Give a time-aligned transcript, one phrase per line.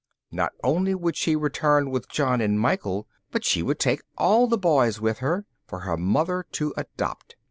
[0.31, 4.57] Not only would she return with John and Michael, but she would take all the
[4.57, 7.35] Boys with her, for her mother to adopt.